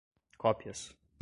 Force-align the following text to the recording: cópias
cópias 0.39 0.97